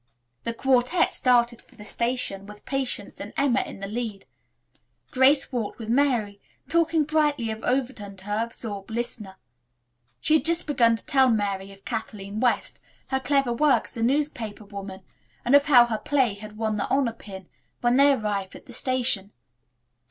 [0.45, 4.25] The quartette started for the station with Patience and Emma in the lead.
[5.11, 9.35] Grace walked with Mary, talking brightly of Overton to her absorbed listener.
[10.19, 12.79] She had just begun to tell Mary of Kathleen West,
[13.09, 15.03] her clever work as a newspaper woman
[15.45, 17.47] and of how her play had won the honor pin,
[17.81, 19.31] when they arrived at the station.